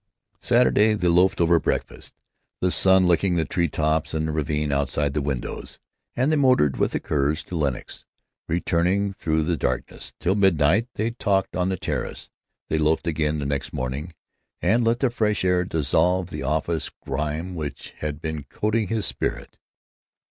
Saturday, 0.39 0.95
they 0.95 1.07
loafed 1.07 1.39
over 1.39 1.59
breakfast, 1.59 2.15
the 2.59 2.71
sun 2.71 3.05
licking 3.05 3.35
the 3.35 3.45
tree 3.45 3.67
tops 3.67 4.15
in 4.15 4.25
the 4.25 4.31
ravine 4.31 4.71
outside 4.71 5.13
the 5.13 5.21
windows; 5.21 5.77
and 6.15 6.31
they 6.31 6.35
motored 6.35 6.77
with 6.77 6.91
the 6.93 6.99
Kerrs 6.99 7.43
to 7.45 7.55
Lenox, 7.55 8.03
returning 8.47 9.13
through 9.13 9.43
the 9.43 9.55
darkness. 9.57 10.11
Till 10.19 10.33
midnight 10.33 10.87
they 10.95 11.11
talked 11.11 11.55
on 11.55 11.69
the 11.69 11.77
terrace. 11.77 12.31
They 12.67 12.79
loafed 12.79 13.05
again, 13.05 13.37
the 13.37 13.45
next 13.45 13.73
morning, 13.73 14.15
and 14.59 14.83
let 14.83 15.01
the 15.01 15.11
fresh 15.11 15.45
air 15.45 15.63
dissolve 15.65 16.31
the 16.31 16.41
office 16.41 16.89
grime 17.05 17.53
which 17.53 17.91
had 17.99 18.19
been 18.19 18.45
coating 18.45 18.87
his 18.87 19.05
spirit. 19.05 19.59